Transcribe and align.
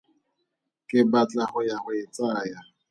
Ke 0.87 0.99
batla 1.11 1.43
go 1.51 1.59
ya 1.69 1.77
go 1.83 1.91
e 2.03 2.05
tsaya. 2.13 2.59